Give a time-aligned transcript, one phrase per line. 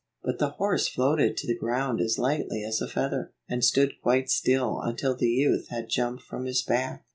[0.23, 4.31] But the horse floated to the ground as lightly as a feather, and stood quite
[4.31, 7.05] still until the youth had jumped from his back.